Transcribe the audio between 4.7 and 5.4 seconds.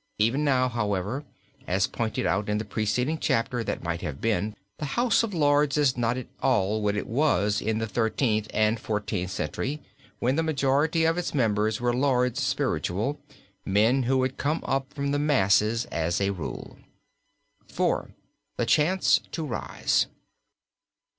the House of